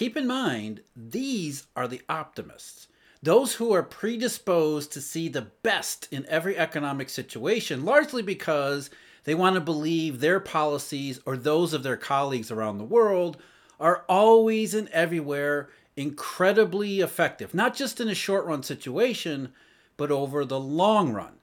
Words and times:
keep 0.00 0.16
in 0.16 0.26
mind, 0.26 0.80
these 0.96 1.66
are 1.76 1.86
the 1.86 2.00
optimists. 2.08 2.88
Those 3.22 3.56
who 3.56 3.70
are 3.74 3.82
predisposed 3.82 4.90
to 4.92 5.00
see 5.02 5.28
the 5.28 5.48
best 5.62 6.08
in 6.10 6.24
every 6.24 6.56
economic 6.56 7.10
situation, 7.10 7.84
largely 7.84 8.22
because 8.22 8.88
they 9.24 9.34
want 9.34 9.56
to 9.56 9.60
believe 9.60 10.20
their 10.20 10.40
policies 10.40 11.20
or 11.26 11.36
those 11.36 11.74
of 11.74 11.82
their 11.82 11.98
colleagues 11.98 12.50
around 12.50 12.78
the 12.78 12.84
world 12.84 13.36
are 13.78 14.06
always 14.08 14.72
and 14.72 14.88
everywhere 14.88 15.68
incredibly 15.98 17.00
effective, 17.00 17.52
not 17.52 17.74
just 17.74 18.00
in 18.00 18.08
a 18.08 18.14
short 18.14 18.46
run 18.46 18.62
situation, 18.62 19.52
but 19.98 20.10
over 20.10 20.46
the 20.46 20.58
long 20.58 21.12
run. 21.12 21.34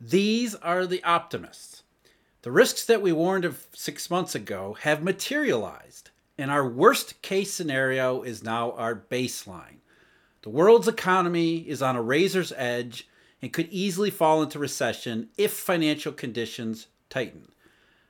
These 0.00 0.54
are 0.54 0.86
the 0.86 1.04
optimists. 1.04 1.82
The 2.40 2.50
risks 2.50 2.86
that 2.86 3.02
we 3.02 3.12
warned 3.12 3.44
of 3.44 3.66
six 3.74 4.08
months 4.08 4.34
ago 4.34 4.78
have 4.80 5.02
materialized, 5.02 6.08
and 6.40 6.50
our 6.50 6.66
worst 6.66 7.20
case 7.22 7.52
scenario 7.52 8.22
is 8.22 8.42
now 8.42 8.72
our 8.72 8.94
baseline. 8.94 9.76
The 10.42 10.48
world's 10.48 10.88
economy 10.88 11.58
is 11.58 11.82
on 11.82 11.96
a 11.96 12.02
razor's 12.02 12.52
edge 12.56 13.06
and 13.42 13.52
could 13.52 13.68
easily 13.70 14.10
fall 14.10 14.42
into 14.42 14.58
recession 14.58 15.28
if 15.36 15.52
financial 15.52 16.12
conditions 16.12 16.86
tighten. 17.10 17.52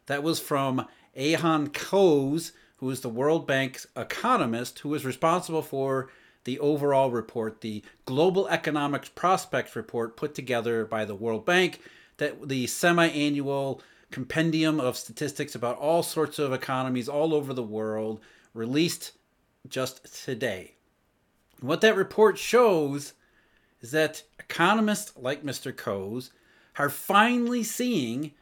That 0.07 0.23
was 0.23 0.39
from 0.39 0.87
Ayhan 1.17 1.69
Kose, 1.71 2.53
who 2.77 2.89
is 2.91 3.01
the 3.01 3.09
World 3.09 3.47
Bank's 3.47 3.87
economist 3.97 4.79
who 4.81 4.95
is 4.95 5.05
responsible 5.05 5.63
for 5.63 6.09
the 6.45 6.59
overall 6.61 7.11
report, 7.11 7.61
the 7.61 7.83
Global 8.07 8.49
Economic 8.49 9.15
Prospects 9.15 9.77
report 9.77 10.17
put 10.17 10.35
together 10.35 10.85
by 10.85 11.05
the 11.05 11.15
World 11.15 11.45
Bank, 11.45 11.81
that 12.17 12.49
the 12.49 12.67
semi-annual 12.67 13.83
compendium 14.11 14.81
of 14.81 14.97
statistics 14.97 15.55
about 15.55 15.79
all 15.79 16.03
sorts 16.03 16.39
of 16.39 16.53
economies 16.53 17.09
all 17.09 17.33
over 17.35 17.53
the 17.53 17.63
world 17.63 18.21
released 18.55 19.13
just 19.69 20.25
today. 20.25 20.75
what 21.61 21.83
that 21.83 21.95
report 21.97 22.39
shows 22.39 23.13
is 23.81 23.91
that 23.91 24.23
economists 24.39 25.13
like 25.17 25.45
Mr. 25.45 25.73
Kose 25.73 26.31
are 26.79 26.89
finally 26.91 27.63
seeing 27.63 28.33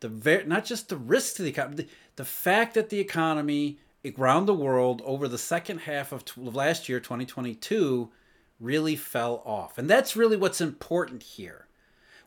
the 0.00 0.08
ver- 0.08 0.44
not 0.44 0.64
just 0.64 0.88
the 0.88 0.96
risks 0.96 1.34
to 1.34 1.42
the 1.42 1.50
economy, 1.50 1.76
the, 1.76 1.88
the 2.16 2.24
fact 2.24 2.74
that 2.74 2.90
the 2.90 2.98
economy 2.98 3.78
around 4.18 4.46
the 4.46 4.54
world 4.54 5.02
over 5.04 5.26
the 5.26 5.38
second 5.38 5.78
half 5.78 6.12
of 6.12 6.24
t- 6.24 6.40
last 6.40 6.88
year, 6.88 7.00
2022, 7.00 8.10
really 8.60 8.96
fell 8.96 9.42
off. 9.44 9.78
And 9.78 9.88
that's 9.90 10.16
really 10.16 10.36
what's 10.36 10.60
important 10.60 11.22
here. 11.22 11.66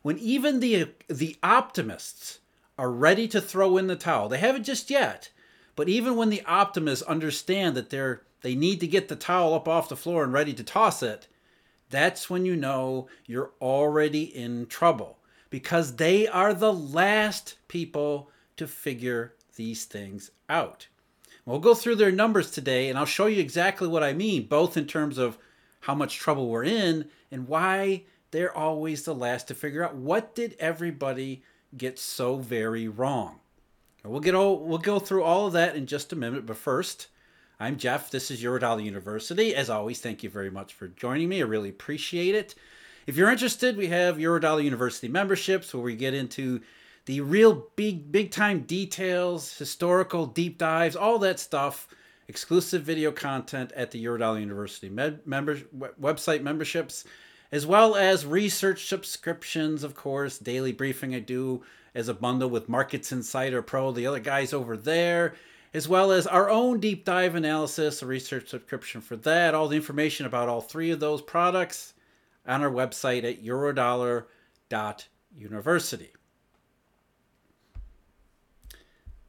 When 0.02 0.18
even 0.18 0.60
the 0.60 0.90
the 1.08 1.36
optimists 1.42 2.39
are 2.80 2.90
ready 2.90 3.28
to 3.28 3.42
throw 3.42 3.76
in 3.76 3.88
the 3.88 3.94
towel, 3.94 4.30
they 4.30 4.38
haven't 4.38 4.64
just 4.64 4.88
yet, 4.88 5.28
but 5.76 5.86
even 5.86 6.16
when 6.16 6.30
the 6.30 6.42
optimists 6.46 7.04
understand 7.04 7.76
that 7.76 7.90
they're 7.90 8.22
they 8.40 8.54
need 8.54 8.80
to 8.80 8.86
get 8.86 9.08
the 9.08 9.16
towel 9.16 9.52
up 9.52 9.68
off 9.68 9.90
the 9.90 9.96
floor 9.96 10.24
and 10.24 10.32
ready 10.32 10.54
to 10.54 10.64
toss 10.64 11.02
it, 11.02 11.28
that's 11.90 12.30
when 12.30 12.46
you 12.46 12.56
know 12.56 13.06
you're 13.26 13.50
already 13.60 14.22
in 14.22 14.64
trouble 14.64 15.18
because 15.50 15.96
they 15.96 16.26
are 16.26 16.54
the 16.54 16.72
last 16.72 17.56
people 17.68 18.30
to 18.56 18.66
figure 18.66 19.34
these 19.56 19.84
things 19.84 20.30
out. 20.48 20.88
We'll 21.44 21.58
go 21.58 21.74
through 21.74 21.96
their 21.96 22.10
numbers 22.10 22.50
today 22.50 22.88
and 22.88 22.98
I'll 22.98 23.04
show 23.04 23.26
you 23.26 23.40
exactly 23.42 23.88
what 23.88 24.02
I 24.02 24.14
mean, 24.14 24.46
both 24.46 24.78
in 24.78 24.86
terms 24.86 25.18
of 25.18 25.36
how 25.80 25.94
much 25.94 26.16
trouble 26.16 26.48
we're 26.48 26.64
in 26.64 27.10
and 27.30 27.46
why 27.46 28.04
they're 28.30 28.56
always 28.56 29.02
the 29.02 29.14
last 29.14 29.48
to 29.48 29.54
figure 29.54 29.84
out 29.84 29.96
what 29.96 30.34
did 30.34 30.56
everybody 30.58 31.42
get 31.76 31.98
so 31.98 32.36
very 32.36 32.88
wrong. 32.88 33.40
We'll 34.04 34.20
get 34.20 34.34
all, 34.34 34.58
we'll 34.58 34.78
go 34.78 34.98
through 34.98 35.24
all 35.24 35.46
of 35.46 35.52
that 35.52 35.76
in 35.76 35.86
just 35.86 36.12
a 36.12 36.16
minute, 36.16 36.46
but 36.46 36.56
first, 36.56 37.08
I'm 37.58 37.76
Jeff. 37.76 38.10
This 38.10 38.30
is 38.30 38.42
Eurodollar 38.42 38.82
University. 38.82 39.54
As 39.54 39.68
always, 39.68 40.00
thank 40.00 40.22
you 40.22 40.30
very 40.30 40.50
much 40.50 40.72
for 40.72 40.88
joining 40.88 41.28
me. 41.28 41.42
I 41.42 41.44
really 41.44 41.68
appreciate 41.68 42.34
it. 42.34 42.54
If 43.06 43.16
you're 43.16 43.30
interested, 43.30 43.76
we 43.76 43.88
have 43.88 44.16
Eurodollar 44.16 44.64
University 44.64 45.08
memberships 45.08 45.74
where 45.74 45.82
we 45.82 45.96
get 45.96 46.14
into 46.14 46.60
the 47.04 47.20
real 47.20 47.66
big, 47.76 48.10
big 48.10 48.30
time 48.30 48.60
details, 48.60 49.56
historical 49.58 50.26
deep 50.26 50.56
dives, 50.58 50.96
all 50.96 51.18
that 51.18 51.38
stuff, 51.38 51.88
exclusive 52.28 52.82
video 52.82 53.10
content 53.10 53.72
at 53.72 53.90
the 53.90 54.02
Eurodollar 54.02 54.40
University 54.40 54.88
med- 54.88 55.26
member- 55.26 55.60
website 56.00 56.42
memberships, 56.42 57.04
as 57.52 57.66
well 57.66 57.96
as 57.96 58.24
research 58.24 58.86
subscriptions, 58.86 59.82
of 59.82 59.94
course, 59.94 60.38
daily 60.38 60.72
briefing 60.72 61.14
I 61.14 61.20
do 61.20 61.62
as 61.94 62.08
a 62.08 62.14
bundle 62.14 62.48
with 62.48 62.68
Markets 62.68 63.12
Insider 63.12 63.62
Pro, 63.62 63.92
the 63.92 64.06
other 64.06 64.20
guys 64.20 64.52
over 64.52 64.76
there, 64.76 65.34
as 65.74 65.88
well 65.88 66.12
as 66.12 66.26
our 66.26 66.50
own 66.50 66.80
deep 66.80 67.04
dive 67.04 67.34
analysis, 67.34 68.02
a 68.02 68.06
research 68.06 68.48
subscription 68.48 69.00
for 69.00 69.16
that, 69.16 69.54
all 69.54 69.68
the 69.68 69.76
information 69.76 70.26
about 70.26 70.48
all 70.48 70.60
three 70.60 70.90
of 70.90 71.00
those 71.00 71.22
products 71.22 71.94
on 72.46 72.62
our 72.62 72.70
website 72.70 73.24
at 73.24 73.42
eurodollar.university. 73.44 76.12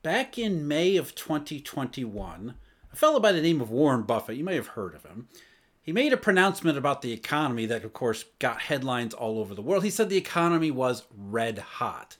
Back 0.03 0.37
in 0.39 0.67
May 0.67 0.97
of 0.97 1.13
2021, 1.13 2.55
a 2.91 2.95
fellow 2.95 3.19
by 3.19 3.31
the 3.31 3.41
name 3.41 3.61
of 3.61 3.69
Warren 3.69 4.01
Buffett, 4.03 4.37
you 4.37 4.43
may 4.43 4.55
have 4.55 4.67
heard 4.67 4.95
of 4.95 5.05
him, 5.05 5.27
he 5.81 5.91
made 5.91 6.13
a 6.13 6.17
pronouncement 6.17 6.77
about 6.77 7.01
the 7.01 7.11
economy 7.11 7.65
that, 7.65 7.83
of 7.83 7.93
course, 7.93 8.25
got 8.39 8.61
headlines 8.61 9.13
all 9.13 9.39
over 9.39 9.55
the 9.55 9.61
world. 9.61 9.83
He 9.83 9.89
said 9.89 10.09
the 10.09 10.17
economy 10.17 10.71
was 10.71 11.03
red 11.17 11.57
hot. 11.57 12.17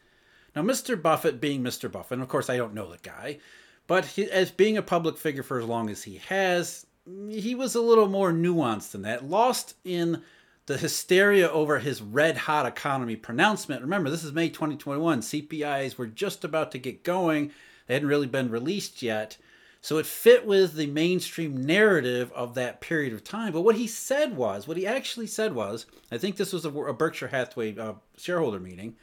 Now, 0.55 0.63
Mr. 0.63 1.01
Buffett, 1.01 1.39
being 1.39 1.63
Mr. 1.63 1.91
Buffett, 1.91 2.13
and 2.13 2.21
of 2.23 2.27
course, 2.27 2.49
I 2.49 2.57
don't 2.57 2.73
know 2.73 2.91
the 2.91 2.97
guy, 2.97 3.39
but 3.87 4.05
he, 4.05 4.29
as 4.29 4.51
being 4.51 4.77
a 4.77 4.81
public 4.81 5.17
figure 5.17 5.43
for 5.43 5.59
as 5.59 5.65
long 5.65 5.89
as 5.89 6.03
he 6.03 6.17
has, 6.27 6.85
he 7.29 7.55
was 7.55 7.75
a 7.75 7.81
little 7.81 8.07
more 8.07 8.31
nuanced 8.31 8.91
than 8.91 9.03
that, 9.03 9.29
lost 9.29 9.75
in 9.83 10.23
the 10.65 10.77
hysteria 10.77 11.49
over 11.49 11.79
his 11.79 12.01
red 12.01 12.37
hot 12.37 12.65
economy 12.65 13.15
pronouncement. 13.15 13.81
Remember, 13.81 14.09
this 14.09 14.23
is 14.23 14.33
May 14.33 14.49
2021. 14.49 15.21
CPIs 15.21 15.97
were 15.97 16.07
just 16.07 16.43
about 16.43 16.71
to 16.71 16.77
get 16.77 17.03
going, 17.03 17.51
they 17.87 17.93
hadn't 17.95 18.09
really 18.09 18.27
been 18.27 18.49
released 18.49 19.01
yet. 19.01 19.37
So 19.83 19.97
it 19.97 20.05
fit 20.05 20.45
with 20.45 20.75
the 20.75 20.85
mainstream 20.85 21.65
narrative 21.65 22.31
of 22.33 22.53
that 22.53 22.81
period 22.81 23.13
of 23.13 23.23
time. 23.23 23.51
But 23.51 23.61
what 23.61 23.75
he 23.75 23.87
said 23.87 24.37
was, 24.37 24.67
what 24.67 24.77
he 24.77 24.85
actually 24.85 25.25
said 25.25 25.55
was, 25.55 25.87
I 26.11 26.19
think 26.19 26.37
this 26.37 26.53
was 26.53 26.65
a, 26.65 26.69
a 26.69 26.93
Berkshire 26.93 27.29
Hathaway 27.29 27.77
uh, 27.77 27.93
shareholder 28.15 28.59
meeting. 28.59 28.95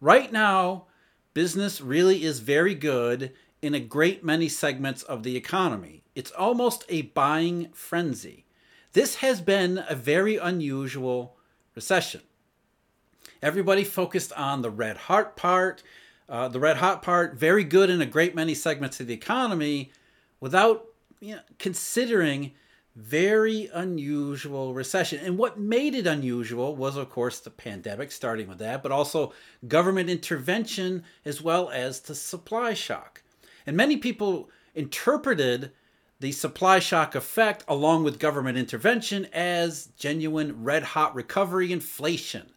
Right 0.00 0.32
now, 0.32 0.86
business 1.34 1.80
really 1.80 2.24
is 2.24 2.40
very 2.40 2.74
good 2.74 3.32
in 3.62 3.74
a 3.74 3.80
great 3.80 4.24
many 4.24 4.48
segments 4.48 5.04
of 5.04 5.22
the 5.22 5.36
economy. 5.36 6.02
It's 6.16 6.32
almost 6.32 6.84
a 6.88 7.02
buying 7.02 7.68
frenzy. 7.72 8.44
This 8.92 9.16
has 9.16 9.40
been 9.40 9.84
a 9.88 9.94
very 9.94 10.36
unusual 10.36 11.36
recession. 11.76 12.22
Everybody 13.40 13.84
focused 13.84 14.32
on 14.32 14.62
the 14.62 14.70
red 14.70 14.96
heart 14.96 15.36
part, 15.36 15.84
uh, 16.28 16.48
the 16.48 16.60
red 16.60 16.78
hot 16.78 17.02
part, 17.02 17.34
very 17.34 17.64
good 17.64 17.90
in 17.90 18.00
a 18.00 18.06
great 18.06 18.34
many 18.34 18.54
segments 18.54 19.00
of 19.00 19.06
the 19.06 19.14
economy, 19.14 19.92
without 20.40 20.86
you 21.20 21.36
know, 21.36 21.40
considering 21.58 22.52
very 22.94 23.70
unusual 23.72 24.74
recession. 24.74 25.24
And 25.24 25.38
what 25.38 25.58
made 25.58 25.94
it 25.94 26.06
unusual 26.06 26.76
was, 26.76 26.96
of 26.96 27.08
course, 27.08 27.40
the 27.40 27.50
pandemic, 27.50 28.12
starting 28.12 28.48
with 28.48 28.58
that, 28.58 28.82
but 28.82 28.92
also 28.92 29.32
government 29.66 30.10
intervention 30.10 31.04
as 31.24 31.40
well 31.40 31.70
as 31.70 32.00
the 32.00 32.14
supply 32.14 32.74
shock. 32.74 33.22
And 33.66 33.76
many 33.76 33.96
people 33.96 34.50
interpreted 34.74 35.72
the 36.20 36.32
supply 36.32 36.78
shock 36.78 37.14
effect, 37.14 37.64
along 37.66 38.04
with 38.04 38.18
government 38.18 38.58
intervention, 38.58 39.26
as 39.32 39.88
genuine 39.96 40.62
red 40.62 40.82
hot 40.82 41.14
recovery 41.14 41.72
inflation. 41.72 42.52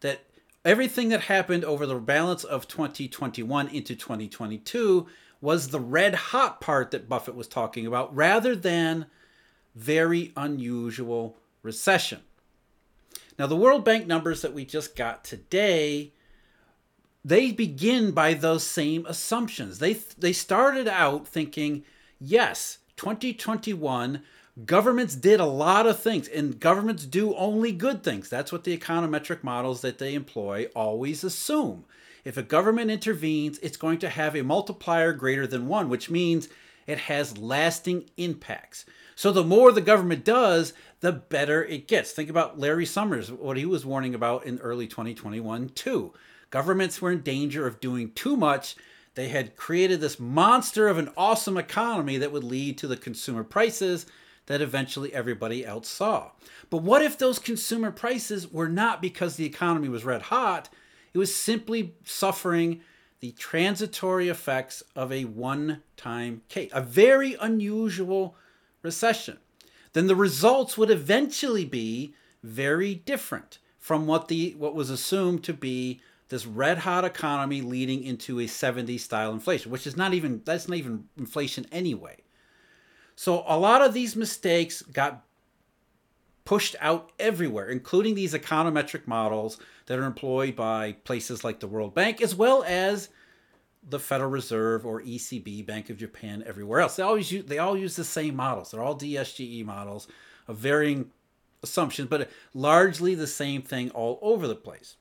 That 0.00 0.20
everything 0.64 1.08
that 1.08 1.22
happened 1.22 1.64
over 1.64 1.86
the 1.86 1.96
balance 1.96 2.44
of 2.44 2.68
2021 2.68 3.68
into 3.68 3.94
2022 3.94 5.06
was 5.40 5.68
the 5.68 5.80
red 5.80 6.14
hot 6.14 6.60
part 6.60 6.92
that 6.92 7.08
Buffett 7.08 7.34
was 7.34 7.48
talking 7.48 7.86
about, 7.86 8.14
rather 8.14 8.54
than 8.54 9.06
very 9.74 10.32
unusual 10.36 11.36
recession. 11.62 12.20
Now, 13.38 13.46
the 13.46 13.56
World 13.56 13.84
Bank 13.84 14.06
numbers 14.06 14.42
that 14.42 14.54
we 14.54 14.64
just 14.64 14.94
got 14.94 15.24
today, 15.24 16.12
they 17.24 17.50
begin 17.50 18.12
by 18.12 18.34
those 18.34 18.64
same 18.64 19.04
assumptions. 19.06 19.78
They 19.78 19.94
they 20.18 20.32
started 20.32 20.86
out 20.86 21.26
thinking, 21.26 21.84
yes, 22.20 22.78
2021, 22.96 24.22
governments 24.64 25.14
did 25.14 25.40
a 25.40 25.46
lot 25.46 25.86
of 25.86 25.98
things, 26.00 26.28
and 26.28 26.60
governments 26.60 27.06
do 27.06 27.34
only 27.34 27.72
good 27.72 28.02
things. 28.02 28.28
That's 28.28 28.52
what 28.52 28.64
the 28.64 28.76
econometric 28.76 29.42
models 29.42 29.80
that 29.80 29.98
they 29.98 30.14
employ 30.14 30.66
always 30.76 31.24
assume. 31.24 31.84
If 32.24 32.36
a 32.36 32.42
government 32.42 32.90
intervenes, 32.90 33.58
it's 33.58 33.76
going 33.76 33.98
to 34.00 34.08
have 34.08 34.36
a 34.36 34.42
multiplier 34.42 35.12
greater 35.12 35.46
than 35.46 35.68
one, 35.68 35.88
which 35.88 36.10
means 36.10 36.48
it 36.86 36.98
has 36.98 37.38
lasting 37.38 38.10
impacts. 38.16 38.84
So 39.14 39.32
the 39.32 39.44
more 39.44 39.72
the 39.72 39.80
government 39.80 40.24
does, 40.24 40.72
the 41.00 41.12
better 41.12 41.64
it 41.64 41.88
gets. 41.88 42.12
Think 42.12 42.30
about 42.30 42.58
Larry 42.58 42.86
Summers, 42.86 43.30
what 43.30 43.56
he 43.56 43.66
was 43.66 43.86
warning 43.86 44.14
about 44.14 44.46
in 44.46 44.58
early 44.58 44.86
2021, 44.86 45.70
too. 45.70 46.12
Governments 46.50 47.00
were 47.00 47.10
in 47.10 47.22
danger 47.22 47.66
of 47.66 47.80
doing 47.80 48.12
too 48.12 48.36
much 48.36 48.76
They 49.14 49.28
had 49.28 49.56
created 49.56 50.00
this 50.00 50.18
monster 50.18 50.88
of 50.88 50.98
an 50.98 51.10
awesome 51.16 51.58
economy 51.58 52.16
that 52.18 52.32
would 52.32 52.44
lead 52.44 52.78
to 52.78 52.88
the 52.88 52.96
consumer 52.96 53.44
prices 53.44 54.06
that 54.46 54.60
eventually 54.60 55.12
everybody 55.12 55.64
else 55.64 55.88
saw. 55.88 56.30
But 56.70 56.82
what 56.82 57.02
if 57.02 57.18
those 57.18 57.38
consumer 57.38 57.90
prices 57.90 58.50
were 58.50 58.68
not 58.68 59.00
because 59.00 59.36
the 59.36 59.46
economy 59.46 59.88
was 59.88 60.04
red 60.04 60.22
hot? 60.22 60.68
It 61.14 61.18
was 61.18 61.34
simply 61.34 61.94
suffering 62.04 62.80
the 63.20 63.32
transitory 63.32 64.28
effects 64.28 64.82
of 64.96 65.12
a 65.12 65.24
one 65.24 65.82
time 65.96 66.42
case, 66.48 66.70
a 66.74 66.80
very 66.80 67.36
unusual 67.40 68.34
recession. 68.82 69.38
Then 69.92 70.06
the 70.06 70.16
results 70.16 70.76
would 70.76 70.90
eventually 70.90 71.64
be 71.64 72.14
very 72.42 72.94
different 72.94 73.58
from 73.78 74.06
what 74.06 74.28
the 74.28 74.54
what 74.58 74.74
was 74.74 74.90
assumed 74.90 75.44
to 75.44 75.52
be 75.52 76.00
this 76.28 76.46
red 76.46 76.78
hot 76.78 77.04
economy 77.04 77.60
leading 77.60 78.02
into 78.02 78.40
a 78.40 78.44
70s 78.44 79.00
style 79.00 79.32
inflation, 79.32 79.70
which 79.70 79.86
is 79.86 79.96
not 79.96 80.14
even 80.14 80.40
that's 80.44 80.66
not 80.66 80.78
even 80.78 81.04
inflation 81.16 81.66
anyway. 81.70 82.16
So 83.16 83.44
a 83.46 83.58
lot 83.58 83.82
of 83.82 83.94
these 83.94 84.16
mistakes 84.16 84.82
got 84.82 85.24
pushed 86.44 86.74
out 86.80 87.12
everywhere, 87.18 87.68
including 87.68 88.14
these 88.14 88.34
econometric 88.34 89.06
models 89.06 89.58
that 89.86 89.98
are 89.98 90.04
employed 90.04 90.56
by 90.56 90.92
places 91.04 91.44
like 91.44 91.60
the 91.60 91.68
World 91.68 91.94
Bank, 91.94 92.20
as 92.20 92.34
well 92.34 92.64
as 92.66 93.08
the 93.88 93.98
Federal 93.98 94.30
Reserve 94.30 94.86
or 94.86 95.02
ECB, 95.02 95.64
Bank 95.66 95.90
of 95.90 95.96
Japan, 95.96 96.42
everywhere 96.46 96.80
else. 96.80 96.96
They 96.96 97.02
always 97.02 97.30
use, 97.30 97.44
they 97.44 97.58
all 97.58 97.76
use 97.76 97.96
the 97.96 98.04
same 98.04 98.36
models. 98.36 98.70
They're 98.70 98.82
all 98.82 98.98
DSGE 98.98 99.64
models 99.64 100.08
of 100.46 100.56
varying 100.56 101.10
assumptions, 101.62 102.08
but 102.08 102.30
largely 102.54 103.14
the 103.14 103.26
same 103.26 103.62
thing 103.62 103.90
all 103.90 104.18
over 104.22 104.46
the 104.46 104.54
place. 104.54 104.96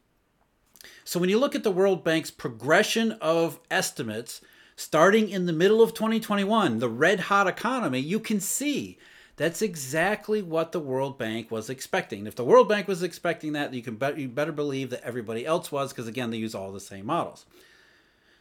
So 1.03 1.19
when 1.19 1.29
you 1.29 1.39
look 1.39 1.55
at 1.55 1.63
the 1.63 1.71
World 1.71 2.03
Bank's 2.03 2.31
progression 2.31 3.13
of 3.13 3.59
estimates 3.69 4.41
starting 4.81 5.29
in 5.29 5.45
the 5.45 5.53
middle 5.53 5.81
of 5.81 5.93
2021, 5.93 6.79
the 6.79 6.89
red 6.89 7.19
hot 7.21 7.47
economy, 7.47 7.99
you 7.99 8.19
can 8.19 8.39
see 8.39 8.97
that's 9.37 9.61
exactly 9.61 10.41
what 10.41 10.71
the 10.71 10.79
World 10.79 11.17
Bank 11.17 11.51
was 11.51 11.69
expecting. 11.69 12.27
If 12.27 12.35
the 12.35 12.43
World 12.43 12.67
Bank 12.67 12.87
was 12.87 13.03
expecting 13.03 13.53
that, 13.53 13.73
you 13.73 13.81
can 13.81 13.95
bet, 13.95 14.17
you 14.17 14.27
better 14.27 14.51
believe 14.51 14.89
that 14.89 15.03
everybody 15.03 15.45
else 15.45 15.71
was 15.71 15.91
because 15.93 16.07
again, 16.07 16.31
they 16.31 16.37
use 16.37 16.55
all 16.55 16.71
the 16.71 16.79
same 16.79 17.05
models. 17.05 17.45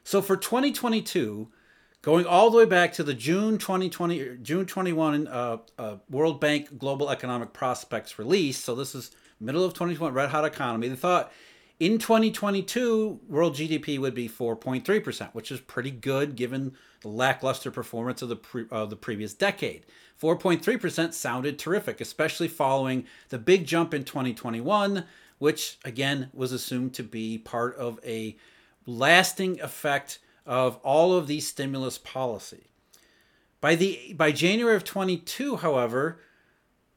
So 0.02 0.22
for 0.22 0.36
2022, 0.36 1.48
going 2.02 2.26
all 2.26 2.50
the 2.50 2.58
way 2.58 2.64
back 2.64 2.94
to 2.94 3.02
the 3.02 3.14
June 3.14 3.58
2020 3.58 4.38
June 4.42 4.64
21 4.66 5.28
uh, 5.28 5.58
uh, 5.78 5.96
World 6.08 6.40
Bank 6.40 6.78
Global 6.78 7.10
Economic 7.10 7.52
Prospects 7.52 8.18
release, 8.18 8.58
so 8.58 8.74
this 8.74 8.94
is 8.94 9.10
middle 9.38 9.64
of 9.64 9.74
2021 9.74 10.14
red 10.14 10.30
hot 10.30 10.44
economy. 10.44 10.88
They 10.88 10.96
thought 10.96 11.32
in 11.80 11.96
2022 11.96 13.20
world 13.26 13.54
GDP 13.56 13.98
would 13.98 14.14
be 14.14 14.28
4.3%, 14.28 15.34
which 15.34 15.50
is 15.50 15.60
pretty 15.60 15.90
good 15.90 16.36
given 16.36 16.74
the 17.00 17.08
lackluster 17.08 17.70
performance 17.70 18.20
of 18.20 18.28
the 18.28 18.36
pre- 18.36 18.66
of 18.70 18.90
the 18.90 18.96
previous 18.96 19.32
decade. 19.32 19.86
4.3% 20.22 21.14
sounded 21.14 21.58
terrific, 21.58 22.02
especially 22.02 22.48
following 22.48 23.06
the 23.30 23.38
big 23.38 23.66
jump 23.66 23.94
in 23.94 24.04
2021, 24.04 25.04
which 25.38 25.78
again 25.82 26.28
was 26.34 26.52
assumed 26.52 26.92
to 26.94 27.02
be 27.02 27.38
part 27.38 27.74
of 27.76 27.98
a 28.04 28.36
lasting 28.84 29.58
effect 29.62 30.18
of 30.44 30.76
all 30.82 31.14
of 31.14 31.26
these 31.26 31.48
stimulus 31.48 31.96
policy. 31.96 32.66
By 33.62 33.74
the 33.74 34.14
by 34.14 34.32
January 34.32 34.76
of 34.76 34.84
22, 34.84 35.56
however, 35.56 36.20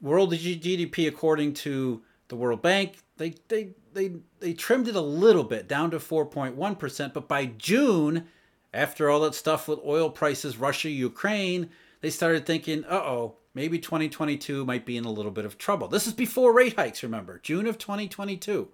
world 0.01 0.33
GDP 0.33 1.07
according 1.07 1.53
to 1.53 2.01
the 2.27 2.35
World 2.35 2.61
Bank, 2.61 3.02
they 3.17 3.35
they 3.47 3.71
they 3.93 4.11
they 4.39 4.53
trimmed 4.53 4.87
it 4.87 4.95
a 4.95 5.01
little 5.01 5.43
bit 5.43 5.67
down 5.67 5.91
to 5.91 5.99
4.1%, 5.99 7.13
but 7.13 7.27
by 7.27 7.45
June, 7.45 8.27
after 8.73 9.09
all 9.09 9.21
that 9.21 9.35
stuff 9.35 9.67
with 9.67 9.79
oil 9.85 10.09
prices, 10.09 10.57
Russia, 10.57 10.89
Ukraine, 10.89 11.69
they 12.01 12.09
started 12.09 12.45
thinking, 12.45 12.83
"Uh-oh, 12.85 13.35
maybe 13.53 13.79
2022 13.79 14.65
might 14.65 14.85
be 14.85 14.97
in 14.97 15.05
a 15.05 15.11
little 15.11 15.31
bit 15.31 15.45
of 15.45 15.57
trouble." 15.57 15.87
This 15.87 16.07
is 16.07 16.13
before 16.13 16.53
rate 16.53 16.75
hikes, 16.75 17.03
remember? 17.03 17.39
June 17.43 17.67
of 17.67 17.77
2022. 17.77 18.69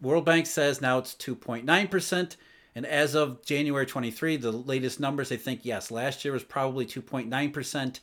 World 0.00 0.24
Bank 0.24 0.46
says 0.46 0.80
now 0.80 0.98
it's 0.98 1.14
2.9%. 1.14 2.36
And 2.74 2.86
as 2.86 3.16
of 3.16 3.44
January 3.44 3.86
23, 3.86 4.36
the 4.36 4.52
latest 4.52 5.00
numbers, 5.00 5.30
they 5.30 5.36
think, 5.36 5.64
yes, 5.64 5.90
last 5.90 6.24
year 6.24 6.32
was 6.32 6.44
probably 6.44 6.86
2.9% 6.86 8.00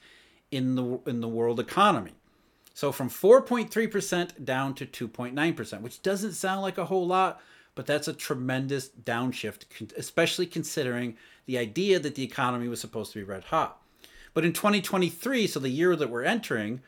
in 0.51 0.75
the, 0.75 0.99
in 1.05 1.21
the 1.21 1.29
world 1.29 1.61
economy. 1.61 2.11
So 2.75 2.91
from 2.91 3.09
4.3% 3.09 4.45
down 4.45 4.75
to 4.75 4.85
2.9%, 4.85 5.81
which 5.81 6.03
doesn't 6.03 6.33
sound 6.33 6.61
like 6.61 6.77
a 6.77 6.85
whole 6.85 7.07
lot, 7.07 7.41
but 7.73 7.87
that's 7.87 8.07
a 8.07 8.13
tremendous 8.13 8.89
downshift, 8.89 9.93
especially 9.97 10.45
considering 10.45 11.17
the 11.47 11.57
idea 11.57 11.99
that 11.99 12.15
the 12.15 12.23
economy 12.23 12.67
was 12.67 12.79
supposed 12.79 13.13
to 13.13 13.19
be 13.19 13.23
red 13.23 13.45
hot. 13.45 13.81
But 14.33 14.45
in 14.45 14.53
2023, 14.53 15.47
so 15.47 15.59
the 15.59 15.69
year 15.69 15.95
that 15.95 16.09
we're 16.09 16.23
entering, 16.23 16.81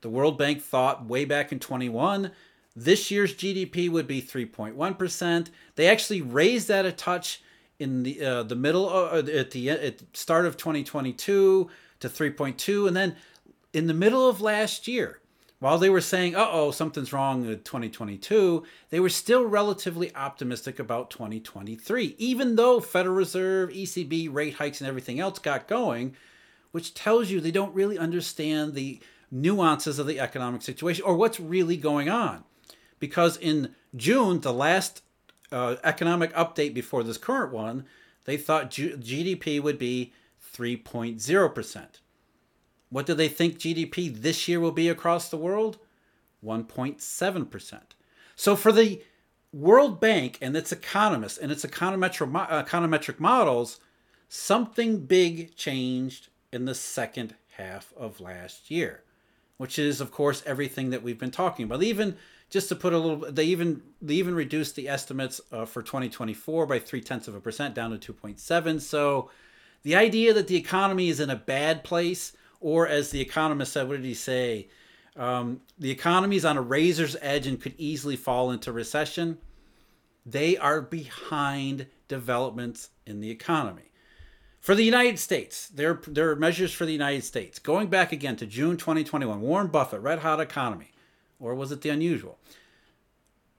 the 0.00 0.08
World 0.08 0.38
Bank 0.38 0.62
thought 0.62 1.06
way 1.06 1.24
back 1.26 1.52
in 1.52 1.58
21 1.58 2.30
this 2.74 3.10
year's 3.10 3.34
GDP 3.34 3.90
would 3.90 4.06
be 4.06 4.22
3.1%. 4.22 5.48
They 5.74 5.88
actually 5.88 6.22
raised 6.22 6.68
that 6.68 6.86
a 6.86 6.92
touch 6.92 7.42
in 7.78 8.02
the 8.02 8.24
uh, 8.24 8.42
the 8.44 8.54
middle 8.54 8.88
of, 8.88 9.28
uh, 9.28 9.32
at 9.32 9.50
the 9.50 9.70
at 9.70 9.98
the 9.98 10.04
start 10.12 10.46
of 10.46 10.56
2022 10.56 11.68
to 12.00 12.08
3.2 12.08 12.86
and 12.86 12.96
then 12.96 13.16
in 13.72 13.88
the 13.88 13.94
middle 13.94 14.28
of 14.28 14.40
last 14.40 14.86
year 14.86 15.18
while 15.62 15.78
they 15.78 15.90
were 15.90 16.00
saying 16.00 16.34
uh-oh 16.34 16.70
something's 16.70 17.12
wrong 17.12 17.46
with 17.46 17.64
2022 17.64 18.62
they 18.90 19.00
were 19.00 19.08
still 19.08 19.44
relatively 19.44 20.14
optimistic 20.14 20.78
about 20.78 21.10
2023 21.10 22.14
even 22.18 22.56
though 22.56 22.80
Federal 22.80 23.14
Reserve 23.14 23.70
ECB 23.70 24.32
rate 24.32 24.54
hikes 24.54 24.80
and 24.80 24.88
everything 24.88 25.20
else 25.20 25.38
got 25.38 25.68
going 25.68 26.14
which 26.72 26.94
tells 26.94 27.30
you 27.30 27.40
they 27.40 27.50
don't 27.50 27.74
really 27.74 27.98
understand 27.98 28.74
the 28.74 29.00
nuances 29.30 29.98
of 29.98 30.06
the 30.06 30.20
economic 30.20 30.62
situation 30.62 31.04
or 31.04 31.16
what's 31.16 31.40
really 31.40 31.76
going 31.76 32.08
on 32.10 32.44
because 33.02 33.36
in 33.36 33.74
June, 33.96 34.40
the 34.40 34.52
last 34.52 35.02
uh, 35.50 35.74
economic 35.82 36.32
update 36.34 36.72
before 36.72 37.02
this 37.02 37.18
current 37.18 37.52
one, 37.52 37.84
they 38.26 38.36
thought 38.36 38.70
G- 38.70 38.92
GDP 38.92 39.60
would 39.60 39.76
be 39.76 40.12
3.0%. 40.54 41.86
What 42.92 43.06
do 43.06 43.14
they 43.14 43.28
think 43.28 43.58
GDP 43.58 44.14
this 44.14 44.46
year 44.46 44.60
will 44.60 44.70
be 44.70 44.90
across 44.90 45.30
the 45.30 45.38
world? 45.38 45.78
1.7%. 46.44 47.80
So 48.36 48.54
for 48.54 48.70
the 48.70 49.02
World 49.50 49.98
Bank 49.98 50.36
and 50.42 50.54
its 50.54 50.72
economists 50.72 51.38
and 51.38 51.50
its 51.50 51.64
econometric, 51.64 52.30
econometric 52.66 53.18
models, 53.18 53.80
something 54.28 55.06
big 55.06 55.56
changed 55.56 56.28
in 56.52 56.66
the 56.66 56.74
second 56.74 57.34
half 57.56 57.94
of 57.96 58.20
last 58.20 58.70
year, 58.70 59.02
which 59.56 59.78
is, 59.78 60.02
of 60.02 60.10
course, 60.10 60.42
everything 60.44 60.90
that 60.90 61.02
we've 61.02 61.18
been 61.18 61.30
talking 61.30 61.64
about. 61.64 61.82
Even 61.82 62.16
just 62.50 62.68
to 62.68 62.76
put 62.76 62.92
a 62.92 62.98
little 62.98 63.32
they 63.32 63.46
even 63.46 63.80
they 64.02 64.14
even 64.14 64.34
reduced 64.34 64.76
the 64.76 64.86
estimates 64.86 65.40
uh, 65.50 65.64
for 65.64 65.80
2024 65.80 66.66
by 66.66 66.78
three 66.78 67.00
tenths 67.00 67.26
of 67.26 67.34
a 67.34 67.40
percent 67.40 67.74
down 67.74 67.98
to 67.98 68.12
2.7 68.12 68.78
so 68.78 69.30
the 69.84 69.96
idea 69.96 70.34
that 70.34 70.48
the 70.48 70.56
economy 70.56 71.08
is 71.08 71.18
in 71.18 71.30
a 71.30 71.36
bad 71.36 71.82
place 71.82 72.34
or 72.62 72.86
as 72.88 73.10
the 73.10 73.20
economist 73.20 73.72
said 73.72 73.88
what 73.88 73.96
did 73.96 74.04
he 74.04 74.14
say 74.14 74.68
um, 75.14 75.60
the 75.78 75.90
economy 75.90 76.36
is 76.36 76.44
on 76.44 76.56
a 76.56 76.62
razor's 76.62 77.16
edge 77.20 77.46
and 77.46 77.60
could 77.60 77.74
easily 77.76 78.16
fall 78.16 78.50
into 78.50 78.72
recession 78.72 79.38
they 80.24 80.56
are 80.56 80.80
behind 80.80 81.86
developments 82.08 82.90
in 83.06 83.20
the 83.20 83.30
economy 83.30 83.90
for 84.60 84.76
the 84.76 84.84
United 84.84 85.18
States, 85.18 85.66
there, 85.70 86.00
there 86.06 86.30
are 86.30 86.36
measures 86.36 86.72
for 86.72 86.86
the 86.86 86.92
United 86.92 87.24
States. 87.24 87.58
Going 87.58 87.88
back 87.88 88.12
again 88.12 88.36
to 88.36 88.46
June 88.46 88.76
2021, 88.76 89.40
Warren 89.40 89.66
Buffett, 89.66 90.00
red 90.00 90.20
hot 90.20 90.38
economy 90.38 90.92
or 91.42 91.54
was 91.54 91.72
it 91.72 91.82
the 91.82 91.90
unusual? 91.90 92.38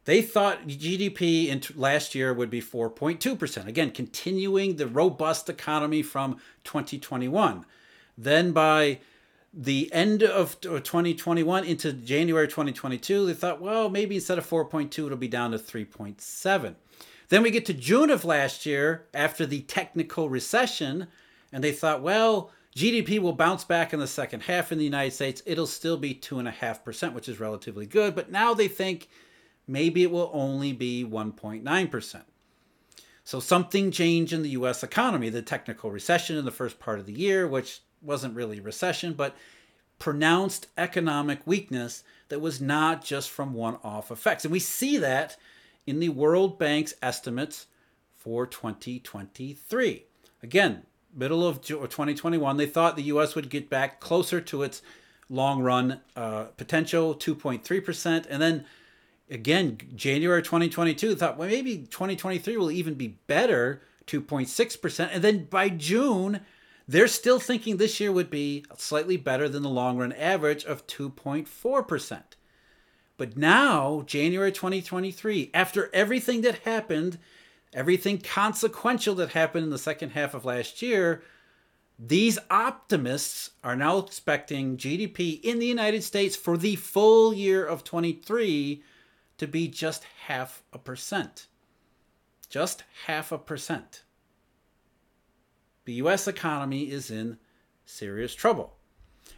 They 0.05 0.21
thought 0.21 0.67
GDP 0.67 1.47
in 1.47 1.61
last 1.75 2.15
year 2.15 2.33
would 2.33 2.49
be 2.49 2.61
4.2%. 2.61 3.67
Again, 3.67 3.91
continuing 3.91 4.75
the 4.75 4.87
robust 4.87 5.49
economy 5.49 6.01
from 6.01 6.37
2021. 6.63 7.65
Then 8.17 8.51
by 8.51 8.99
the 9.53 9.91
end 9.93 10.23
of 10.23 10.57
uh, 10.65 10.79
2021 10.79 11.63
into 11.63 11.93
January 11.93 12.47
2022, 12.47 13.25
they 13.25 13.33
thought, 13.33 13.61
well, 13.61 13.89
maybe 13.89 14.15
instead 14.15 14.37
of 14.37 14.49
4.2, 14.49 15.05
it'll 15.05 15.17
be 15.17 15.27
down 15.27 15.51
to 15.51 15.59
3.7. 15.59 16.75
Then 17.29 17.43
we 17.43 17.51
get 17.51 17.65
to 17.67 17.73
June 17.73 18.09
of 18.09 18.25
last 18.25 18.65
year 18.65 19.05
after 19.13 19.45
the 19.45 19.61
technical 19.61 20.29
recession, 20.29 21.07
and 21.51 21.63
they 21.63 21.71
thought, 21.71 22.01
well, 22.01 22.51
GDP 22.75 23.19
will 23.19 23.33
bounce 23.33 23.63
back 23.63 23.93
in 23.93 23.99
the 23.99 24.07
second 24.07 24.41
half 24.41 24.71
in 24.71 24.79
the 24.79 24.83
United 24.83 25.11
States. 25.11 25.43
It'll 25.45 25.67
still 25.67 25.97
be 25.97 26.15
2.5%, 26.15 27.13
which 27.13 27.29
is 27.29 27.39
relatively 27.39 27.85
good, 27.85 28.15
but 28.15 28.31
now 28.31 28.53
they 28.53 28.67
think 28.67 29.09
maybe 29.67 30.03
it 30.03 30.11
will 30.11 30.31
only 30.33 30.73
be 30.73 31.05
1.9%. 31.05 32.21
So 33.23 33.39
something 33.39 33.91
changed 33.91 34.33
in 34.33 34.41
the 34.41 34.49
US 34.49 34.83
economy. 34.83 35.29
The 35.29 35.41
technical 35.41 35.91
recession 35.91 36.37
in 36.37 36.45
the 36.45 36.51
first 36.51 36.79
part 36.79 36.99
of 36.99 37.05
the 37.05 37.13
year, 37.13 37.47
which 37.47 37.81
wasn't 38.03 38.35
really 38.35 38.59
recession, 38.59 39.13
but 39.13 39.35
pronounced 39.99 40.67
economic 40.77 41.45
weakness 41.45 42.03
that 42.29 42.41
was 42.41 42.59
not 42.59 43.03
just 43.03 43.29
from 43.29 43.53
one 43.53 43.77
off 43.83 44.11
effects. 44.11 44.43
And 44.43 44.51
we 44.51 44.59
see 44.59 44.97
that 44.97 45.37
in 45.85 45.99
the 45.99 46.09
World 46.09 46.57
Bank's 46.57 46.93
estimates 47.01 47.67
for 48.17 48.45
2023. 48.45 50.03
Again, 50.41 50.83
middle 51.15 51.47
of 51.47 51.61
2021, 51.61 52.57
they 52.57 52.65
thought 52.65 52.95
the 52.95 53.03
US 53.03 53.35
would 53.35 53.49
get 53.49 53.69
back 53.69 53.99
closer 53.99 54.41
to 54.41 54.63
its 54.63 54.81
long 55.29 55.61
run 55.61 56.01
uh, 56.15 56.45
potential, 56.57 57.15
2.3%. 57.15 58.25
And 58.29 58.41
then 58.41 58.65
again, 59.29 59.77
January 59.95 60.41
2022, 60.41 61.09
they 61.09 61.15
thought, 61.15 61.37
well, 61.37 61.49
maybe 61.49 61.79
2023 61.79 62.57
will 62.57 62.71
even 62.71 62.93
be 62.95 63.19
better, 63.27 63.81
2.6%. 64.07 65.09
And 65.11 65.23
then 65.23 65.45
by 65.45 65.69
June, 65.69 66.41
they're 66.87 67.07
still 67.07 67.39
thinking 67.39 67.77
this 67.77 67.99
year 67.99 68.11
would 68.11 68.29
be 68.29 68.65
slightly 68.77 69.17
better 69.17 69.47
than 69.47 69.63
the 69.63 69.69
long 69.69 69.97
run 69.97 70.11
average 70.13 70.65
of 70.65 70.85
2.4%. 70.87 72.23
But 73.15 73.37
now, 73.37 74.03
January 74.05 74.51
2023, 74.51 75.51
after 75.53 75.89
everything 75.93 76.41
that 76.41 76.59
happened, 76.59 77.19
everything 77.73 78.17
consequential 78.17 79.15
that 79.15 79.29
happened 79.29 79.65
in 79.65 79.69
the 79.69 79.77
second 79.77 80.09
half 80.11 80.33
of 80.33 80.45
last 80.45 80.81
year, 80.81 81.23
these 81.99 82.39
optimists 82.49 83.51
are 83.63 83.75
now 83.75 83.99
expecting 83.99 84.77
GDP 84.77 85.39
in 85.41 85.59
the 85.59 85.67
United 85.67 86.03
States 86.03 86.35
for 86.35 86.57
the 86.57 86.75
full 86.75 87.33
year 87.33 87.63
of 87.65 87.83
23 87.83 88.83
to 89.37 89.47
be 89.47 89.67
just 89.67 90.03
half 90.25 90.63
a 90.73 90.79
percent. 90.79 91.47
Just 92.49 92.83
half 93.05 93.31
a 93.31 93.37
percent. 93.37 94.03
The 95.85 95.93
US 95.93 96.27
economy 96.27 96.91
is 96.91 97.11
in 97.11 97.37
serious 97.85 98.33
trouble. 98.33 98.75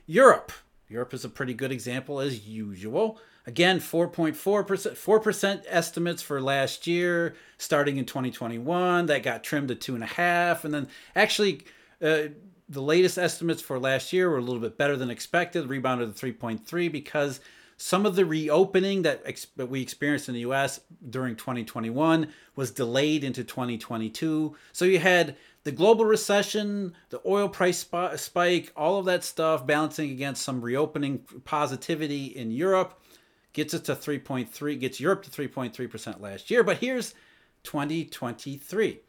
Europe. 0.05 0.51
Europe 0.87 1.13
is 1.13 1.25
a 1.25 1.29
pretty 1.29 1.53
good 1.53 1.71
example 1.71 2.19
as 2.19 2.47
usual. 2.47 3.19
Again, 3.47 3.79
4.4%, 3.79 4.33
4% 4.35 5.63
estimates 5.67 6.21
for 6.21 6.41
last 6.41 6.87
year, 6.87 7.35
starting 7.57 7.97
in 7.97 8.05
2021. 8.05 9.05
That 9.07 9.23
got 9.23 9.43
trimmed 9.43 9.67
to 9.69 9.75
2.5. 9.75 10.63
And 10.63 10.73
then 10.73 10.87
actually, 11.15 11.65
uh, 12.01 12.29
the 12.67 12.81
latest 12.81 13.17
estimates 13.17 13.61
for 13.61 13.79
last 13.79 14.11
year 14.11 14.29
were 14.29 14.39
a 14.39 14.41
little 14.41 14.61
bit 14.61 14.77
better 14.77 14.95
than 14.95 15.11
expected, 15.11 15.67
rebounded 15.69 16.15
to 16.15 16.25
3.3 16.25 16.91
because 16.91 17.39
some 17.77 18.05
of 18.05 18.15
the 18.15 18.25
reopening 18.25 19.01
that, 19.01 19.21
ex- 19.25 19.47
we 19.57 19.81
experienced 19.81 20.29
in 20.29 20.33
the 20.33 20.41
US 20.41 20.79
during 21.09 21.35
2021 21.35 22.27
was 22.55 22.71
delayed 22.71 23.23
into 23.23 23.43
2022. 23.43 24.55
So 24.71 24.85
you 24.85 24.99
had 24.99 25.35
the 25.63 25.71
global 25.71 26.05
recession, 26.05 26.93
the 27.09 27.21
oil 27.25 27.49
price 27.49 27.79
sp- 27.83 28.15
spike, 28.15 28.71
all 28.75 28.99
of 28.99 29.05
that 29.05 29.23
stuff 29.23 29.65
balancing 29.67 30.11
against 30.11 30.43
some 30.43 30.61
reopening 30.61 31.19
positivity 31.43 32.25
in 32.27 32.51
Europe 32.51 33.01
gets 33.51 33.73
it 33.73 33.85
to 33.85 33.95
3.3, 33.95 34.79
gets 34.79 34.99
Europe 34.99 35.23
to 35.23 35.29
3.3% 35.29 36.21
last 36.21 36.51
year. 36.51 36.63
But 36.63 36.77
here's 36.77 37.13
2023. 37.63 38.99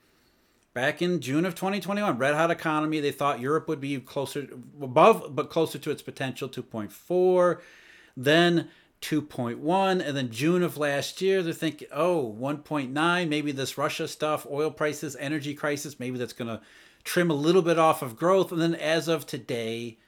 Back 0.73 1.00
in 1.00 1.20
June 1.20 1.46
of 1.46 1.54
2021, 1.54 2.18
red 2.18 2.35
hot 2.35 2.50
economy, 2.50 3.00
they 3.00 3.11
thought 3.11 3.40
Europe 3.40 3.66
would 3.66 3.80
be 3.80 3.99
closer 3.99 4.46
above 4.80 5.35
but 5.35 5.50
closer 5.50 5.78
to 5.78 5.90
its 5.90 6.02
potential 6.02 6.49
2.4, 6.49 7.61
then 8.16 8.68
2.1 9.02 10.06
and 10.06 10.16
then 10.16 10.30
June 10.30 10.62
of 10.62 10.78
last 10.78 11.20
year 11.20 11.42
they're 11.42 11.52
thinking 11.52 11.88
oh 11.92 12.35
1.9 12.40 13.28
maybe 13.28 13.52
this 13.52 13.76
Russia 13.76 14.08
stuff 14.08 14.46
oil 14.50 14.70
prices 14.70 15.16
energy 15.20 15.54
crisis 15.54 16.00
maybe 16.00 16.18
that's 16.18 16.32
going 16.32 16.49
to 16.49 16.61
trim 17.04 17.30
a 17.30 17.35
little 17.35 17.62
bit 17.62 17.78
off 17.78 18.02
of 18.02 18.16
growth 18.16 18.50
and 18.50 18.61
then 18.61 18.75
as 18.75 19.06
of 19.06 19.26
today 19.26 19.99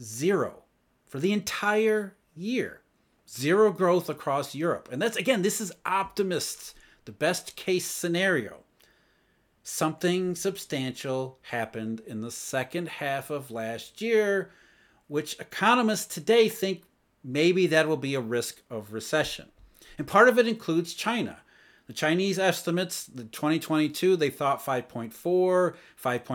zero 0.00 0.64
for 1.06 1.20
the 1.20 1.32
entire 1.32 2.16
year 2.34 2.82
zero 3.28 3.72
growth 3.72 4.08
across 4.08 4.54
Europe. 4.54 4.88
And 4.90 5.00
that's, 5.00 5.16
again, 5.16 5.42
this 5.42 5.60
is 5.60 5.72
optimists, 5.84 6.74
the 7.04 7.12
best 7.12 7.56
case 7.56 7.86
scenario. 7.86 8.60
Something 9.62 10.34
substantial 10.34 11.38
happened 11.42 12.00
in 12.06 12.20
the 12.20 12.30
second 12.30 12.88
half 12.88 13.30
of 13.30 13.50
last 13.50 14.00
year, 14.00 14.52
which 15.08 15.38
economists 15.40 16.06
today 16.06 16.48
think 16.48 16.84
maybe 17.26 17.66
that 17.66 17.88
will 17.88 17.96
be 17.96 18.14
a 18.14 18.20
risk 18.20 18.62
of 18.70 18.92
recession. 18.92 19.46
And 19.98 20.06
part 20.06 20.28
of 20.28 20.38
it 20.38 20.46
includes 20.46 20.94
China. 20.94 21.40
The 21.86 21.92
Chinese 21.92 22.38
estimates, 22.38 23.04
the 23.04 23.24
2022, 23.24 24.16
they 24.16 24.30
thought 24.30 24.64
5.4, 24.64 25.12
5.1, 25.12 25.74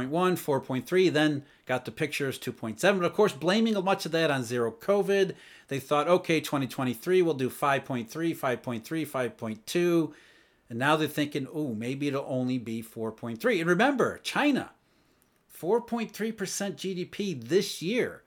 4.3, 0.10 1.12
then 1.12 1.44
got 1.66 1.84
the 1.84 1.92
pictures 1.92 2.40
2.7. 2.40 2.80
But 2.80 3.06
of 3.06 3.14
course, 3.14 3.34
blaming 3.34 3.74
much 3.84 4.06
of 4.06 4.14
that 4.14 4.32
on 4.32 4.44
zero 4.44 4.72
COVID, 4.72 5.36
they 5.68 5.80
thought, 5.80 6.08
okay, 6.08 6.40
2023, 6.40 7.22
we'll 7.22 7.34
do 7.34 7.50
5.3, 7.50 8.08
5.3, 8.08 8.82
5.2. 8.82 10.14
And 10.70 10.80
now 10.80 10.96
they're 10.96 11.10
thinking, 11.10 11.48
oh, 11.54 11.74
maybe 11.74 12.08
it'll 12.08 12.26
only 12.28 12.58
be 12.58 12.82
4.3. 12.82 13.60
And 13.60 13.70
remember, 13.70 14.20
China, 14.20 14.72
4.3% 15.60 16.12
GDP 16.14 17.44
this 17.44 17.82
year. 17.82 18.24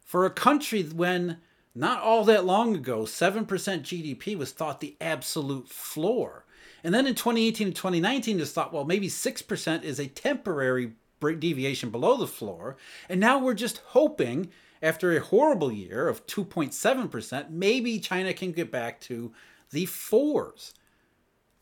For 0.00 0.24
a 0.24 0.30
country 0.30 0.82
when 0.84 1.36
not 1.78 2.02
all 2.02 2.24
that 2.24 2.44
long 2.44 2.74
ago, 2.74 3.02
7% 3.02 3.46
GDP 3.46 4.36
was 4.36 4.52
thought 4.52 4.80
the 4.80 4.96
absolute 5.00 5.68
floor. 5.68 6.44
And 6.82 6.92
then 6.92 7.06
in 7.06 7.14
2018 7.14 7.68
and 7.68 7.76
2019, 7.76 8.38
just 8.38 8.54
thought, 8.54 8.72
well, 8.72 8.84
maybe 8.84 9.08
6% 9.08 9.82
is 9.84 9.98
a 9.98 10.06
temporary 10.08 10.92
deviation 11.20 11.90
below 11.90 12.16
the 12.16 12.26
floor. 12.26 12.76
And 13.08 13.20
now 13.20 13.38
we're 13.38 13.54
just 13.54 13.78
hoping, 13.86 14.50
after 14.82 15.12
a 15.12 15.20
horrible 15.20 15.72
year 15.72 16.08
of 16.08 16.26
2.7%, 16.26 17.50
maybe 17.50 17.98
China 17.98 18.32
can 18.32 18.52
get 18.52 18.70
back 18.70 19.00
to 19.02 19.32
the 19.70 19.86
fours. 19.86 20.74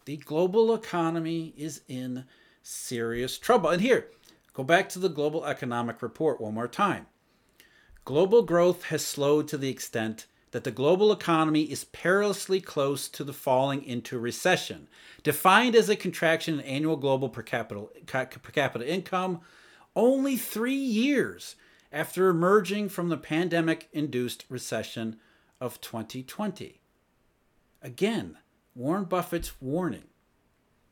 The 0.07 0.17
global 0.17 0.75
economy 0.75 1.53
is 1.57 1.83
in 1.89 2.25
serious 2.63 3.39
trouble. 3.39 3.71
And 3.71 3.83
here, 3.83 4.09
go 4.55 4.65
back 4.65 4.89
to 4.91 4.99
the 4.99 5.09
Global 5.09 5.45
Economic 5.45 6.01
Report 6.01 6.41
one 6.41 6.55
more 6.55 6.69
time. 6.69 7.07
Global 8.07 8.43
growth 8.43 8.85
has 8.85 9.05
slowed 9.05 9.49
to 9.49 9.59
the 9.59 9.69
extent 9.69 10.27
that 10.53 10.63
the 10.63 10.71
global 10.71 11.11
economy 11.11 11.63
is 11.63 11.83
perilously 11.83 12.61
close 12.61 13.09
to 13.09 13.25
the 13.25 13.33
falling 13.33 13.83
into 13.83 14.17
recession, 14.17 14.87
defined 15.25 15.75
as 15.75 15.89
a 15.89 15.97
contraction 15.97 16.61
in 16.61 16.67
annual 16.67 16.97
global 16.97 17.29
per 17.29 17.43
capita, 17.43 17.87
per 18.07 18.53
capita 18.53 18.89
income 18.89 19.41
only 19.97 20.37
three 20.37 20.77
years 20.77 21.57
after 21.91 22.29
emerging 22.29 22.89
from 22.89 23.09
the 23.09 23.17
pandemic 23.17 23.89
induced 23.93 24.45
recession 24.49 25.17
of 25.61 25.81
2020. 25.81 26.81
Again, 27.83 28.39
Warren 28.77 29.05
Buffett's 29.05 29.61
warning. 29.61 30.05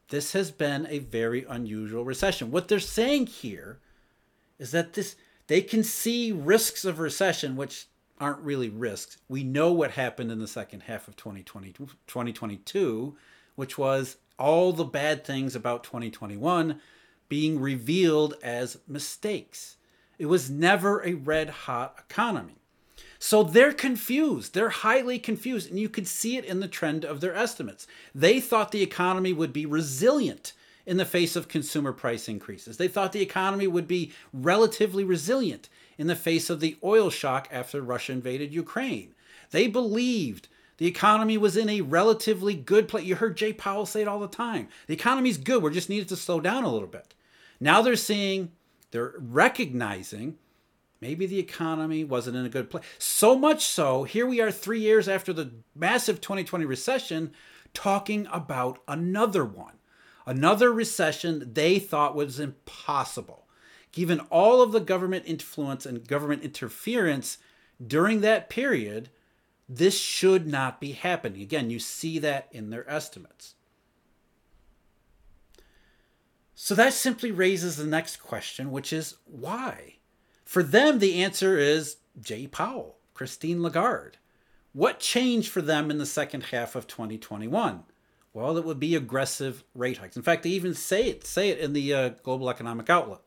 This 0.08 0.32
has 0.32 0.50
been 0.50 0.84
a 0.90 0.98
very 0.98 1.44
unusual 1.48 2.04
recession. 2.04 2.50
What 2.50 2.66
they're 2.66 2.80
saying 2.80 3.28
here 3.28 3.78
is 4.58 4.72
that 4.72 4.94
this 4.94 5.14
they 5.46 5.60
can 5.60 5.84
see 5.84 6.32
risks 6.32 6.84
of 6.84 6.98
recession, 6.98 7.56
which 7.56 7.86
aren't 8.18 8.40
really 8.40 8.68
risks. 8.68 9.18
We 9.28 9.44
know 9.44 9.72
what 9.72 9.92
happened 9.92 10.30
in 10.30 10.38
the 10.38 10.48
second 10.48 10.84
half 10.84 11.08
of 11.08 11.16
2020, 11.16 11.72
2022, 11.72 13.16
which 13.56 13.76
was 13.76 14.16
all 14.38 14.72
the 14.72 14.84
bad 14.84 15.24
things 15.24 15.54
about 15.54 15.84
2021 15.84 16.80
being 17.28 17.60
revealed 17.60 18.34
as 18.42 18.78
mistakes. 18.86 19.76
It 20.18 20.26
was 20.26 20.50
never 20.50 21.00
a 21.00 21.14
red 21.14 21.50
hot 21.50 21.96
economy. 22.08 22.56
So 23.18 23.42
they're 23.42 23.72
confused. 23.72 24.54
They're 24.54 24.68
highly 24.68 25.18
confused. 25.18 25.70
And 25.70 25.78
you 25.78 25.88
could 25.88 26.06
see 26.06 26.36
it 26.36 26.44
in 26.44 26.60
the 26.60 26.68
trend 26.68 27.04
of 27.04 27.20
their 27.20 27.34
estimates. 27.34 27.86
They 28.14 28.38
thought 28.38 28.70
the 28.70 28.82
economy 28.82 29.32
would 29.32 29.52
be 29.52 29.66
resilient 29.66 30.52
in 30.86 30.96
the 30.96 31.04
face 31.04 31.36
of 31.36 31.48
consumer 31.48 31.92
price 31.92 32.28
increases. 32.28 32.76
They 32.76 32.88
thought 32.88 33.12
the 33.12 33.22
economy 33.22 33.66
would 33.66 33.88
be 33.88 34.12
relatively 34.32 35.04
resilient 35.04 35.68
in 35.96 36.06
the 36.06 36.16
face 36.16 36.50
of 36.50 36.60
the 36.60 36.76
oil 36.82 37.10
shock 37.10 37.48
after 37.50 37.80
Russia 37.80 38.12
invaded 38.12 38.52
Ukraine. 38.52 39.14
They 39.50 39.66
believed 39.66 40.48
the 40.76 40.86
economy 40.86 41.38
was 41.38 41.56
in 41.56 41.68
a 41.68 41.82
relatively 41.82 42.54
good 42.54 42.88
place. 42.88 43.04
You 43.04 43.16
heard 43.16 43.36
Jay 43.36 43.52
Powell 43.52 43.86
say 43.86 44.02
it 44.02 44.08
all 44.08 44.18
the 44.18 44.28
time. 44.28 44.68
The 44.86 44.94
economy's 44.94 45.38
good. 45.38 45.62
We're 45.62 45.70
just 45.70 45.88
needed 45.88 46.08
to 46.08 46.16
slow 46.16 46.40
down 46.40 46.64
a 46.64 46.72
little 46.72 46.88
bit. 46.88 47.14
Now 47.60 47.80
they're 47.80 47.96
seeing, 47.96 48.50
they're 48.90 49.14
recognizing 49.16 50.36
maybe 51.00 51.26
the 51.26 51.38
economy 51.38 52.02
wasn't 52.02 52.36
in 52.36 52.44
a 52.44 52.48
good 52.48 52.70
place. 52.70 52.84
So 52.98 53.38
much 53.38 53.64
so, 53.64 54.04
here 54.04 54.26
we 54.26 54.40
are 54.40 54.50
three 54.50 54.80
years 54.80 55.08
after 55.08 55.32
the 55.32 55.52
massive 55.74 56.20
2020 56.20 56.64
recession, 56.64 57.32
talking 57.72 58.26
about 58.32 58.80
another 58.88 59.44
one 59.44 59.74
another 60.26 60.72
recession 60.72 61.52
they 61.52 61.78
thought 61.78 62.14
was 62.14 62.40
impossible. 62.40 63.46
Given 63.92 64.20
all 64.30 64.60
of 64.60 64.72
the 64.72 64.80
government 64.80 65.24
influence 65.26 65.86
and 65.86 66.06
government 66.06 66.42
interference 66.42 67.38
during 67.84 68.20
that 68.22 68.50
period, 68.50 69.10
this 69.68 69.98
should 69.98 70.46
not 70.46 70.80
be 70.80 70.92
happening. 70.92 71.42
Again, 71.42 71.70
you 71.70 71.78
see 71.78 72.18
that 72.18 72.48
in 72.50 72.70
their 72.70 72.88
estimates. 72.90 73.54
So 76.54 76.74
that 76.74 76.92
simply 76.92 77.30
raises 77.30 77.76
the 77.76 77.86
next 77.86 78.16
question, 78.18 78.70
which 78.70 78.92
is 78.92 79.16
why? 79.24 79.96
For 80.44 80.62
them, 80.62 80.98
the 80.98 81.22
answer 81.22 81.58
is 81.58 81.96
Jay 82.20 82.46
Powell, 82.46 82.96
Christine 83.12 83.62
Lagarde. 83.62 84.18
What 84.72 85.00
changed 85.00 85.50
for 85.50 85.62
them 85.62 85.90
in 85.90 85.98
the 85.98 86.06
second 86.06 86.44
half 86.44 86.74
of 86.74 86.86
2021? 86.86 87.84
Well, 88.34 88.58
it 88.58 88.64
would 88.64 88.80
be 88.80 88.96
aggressive 88.96 89.62
rate 89.76 89.98
hikes. 89.98 90.16
In 90.16 90.22
fact, 90.22 90.42
they 90.42 90.50
even 90.50 90.74
say 90.74 91.08
it, 91.08 91.24
say 91.24 91.50
it 91.50 91.58
in 91.58 91.72
the 91.72 91.94
uh, 91.94 92.08
Global 92.24 92.50
Economic 92.50 92.90
Outlook. 92.90 93.24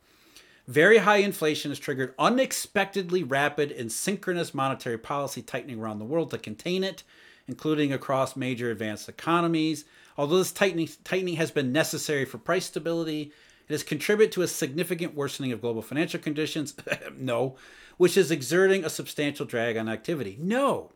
Very 0.68 0.98
high 0.98 1.18
inflation 1.18 1.72
has 1.72 1.80
triggered 1.80 2.14
unexpectedly 2.20 3.24
rapid 3.24 3.72
and 3.72 3.90
synchronous 3.90 4.54
monetary 4.54 4.98
policy 4.98 5.42
tightening 5.42 5.80
around 5.80 6.00
the 6.00 6.06
world 6.06 6.30
to 6.32 6.38
contain 6.38 6.84
it, 6.84 7.04
including 7.48 7.94
across 7.94 8.36
major 8.36 8.70
advanced 8.70 9.08
economies. 9.08 9.86
Although 10.18 10.40
this 10.40 10.52
tightening, 10.52 10.90
tightening 11.06 11.38
has 11.38 11.52
been 11.52 11.72
necessary 11.72 12.26
for 12.26 12.38
price 12.38 12.66
stability, 12.66 13.32
it 13.70 13.74
has 13.74 13.84
contributed 13.84 14.34
to 14.34 14.42
a 14.42 14.48
significant 14.48 15.16
worsening 15.16 15.54
of 15.54 15.62
global 15.62 15.82
financial 15.82 16.20
conditions. 16.20 16.76
no. 17.18 17.56
Which 17.96 18.18
is 18.18 18.30
exerting 18.30 18.84
a 18.84 18.90
substantial 18.90 19.46
drag 19.46 19.78
on 19.78 19.88
activity. 19.88 20.38
No. 20.38 20.92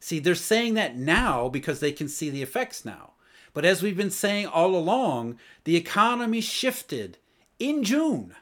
See, 0.00 0.18
they're 0.18 0.34
saying 0.34 0.74
that 0.74 0.96
now 0.96 1.48
because 1.48 1.78
they 1.78 1.92
can 1.92 2.08
see 2.08 2.28
the 2.28 2.42
effects 2.42 2.84
now. 2.84 3.12
But 3.56 3.64
as 3.64 3.82
we've 3.82 3.96
been 3.96 4.10
saying 4.10 4.48
all 4.48 4.76
along, 4.76 5.38
the 5.64 5.76
economy 5.76 6.42
shifted 6.42 7.16
in 7.58 7.84
June, 7.84 8.34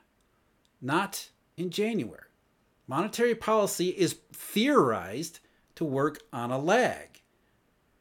not 0.83 1.29
in 1.57 1.71
January. 1.71 2.27
Monetary 2.89 3.37
policy 3.37 3.91
is 3.91 4.19
theorized 4.33 5.39
to 5.77 5.85
work 5.85 6.19
on 6.33 6.51
a 6.51 6.59
lag. 6.59 7.23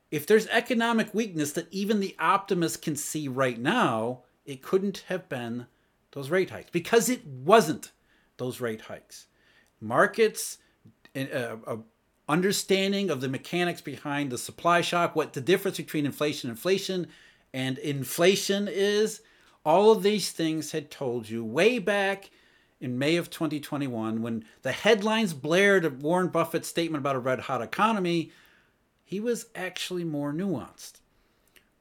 If 0.09 0.25
there's 0.25 0.47
economic 0.47 1.13
weakness 1.13 1.51
that 1.51 1.71
even 1.71 1.99
the 1.99 2.15
optimists 2.17 2.77
can 2.77 2.95
see 2.95 3.27
right 3.27 3.59
now, 3.59 4.23
it 4.43 4.63
couldn't 4.63 5.03
have 5.07 5.29
been 5.29 5.67
those 6.13 6.31
rate 6.31 6.49
hikes 6.49 6.71
because 6.71 7.09
it 7.09 7.23
wasn't 7.27 7.91
those 8.37 8.59
rate 8.59 8.81
hikes. 8.81 9.27
Markets, 9.79 10.57
uh, 11.15 11.57
uh, 11.67 11.77
understanding 12.27 13.09
of 13.09 13.21
the 13.21 13.27
mechanics 13.27 13.81
behind 13.81 14.31
the 14.31 14.37
supply 14.37 14.81
shock, 14.81 15.15
what 15.15 15.33
the 15.33 15.41
difference 15.41 15.77
between 15.77 16.05
inflation, 16.05 16.49
inflation, 16.49 17.07
and 17.53 17.77
inflation 17.79 18.67
is, 18.67 19.21
all 19.65 19.91
of 19.91 20.03
these 20.03 20.31
things 20.31 20.71
had 20.71 20.89
told 20.89 21.29
you 21.29 21.43
way 21.43 21.79
back 21.79 22.29
in 22.81 22.97
May 22.97 23.15
of 23.15 23.29
2021 23.29 24.21
when 24.21 24.43
the 24.61 24.71
headlines 24.71 25.33
blared 25.33 25.85
of 25.85 26.03
Warren 26.03 26.27
Buffett's 26.27 26.67
statement 26.67 27.01
about 27.01 27.15
a 27.15 27.19
red 27.19 27.41
hot 27.41 27.61
economy. 27.61 28.31
He 29.05 29.19
was 29.19 29.47
actually 29.55 30.03
more 30.03 30.33
nuanced 30.33 30.99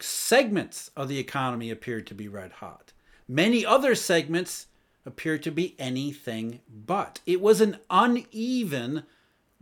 segments 0.05 0.91
of 0.97 1.09
the 1.09 1.19
economy 1.19 1.71
appeared 1.71 2.07
to 2.09 2.15
be 2.15 2.29
red 2.29 2.53
hot. 2.53 2.93
Many 3.29 3.65
other 3.65 3.95
segments 3.95 4.67
appeared 5.07 5.43
to 5.45 5.51
be 5.51 5.75
anything 5.79 6.61
but. 6.69 7.21
It 7.27 7.41
was 7.41 7.61
an 7.61 7.79
uneven 7.91 9.05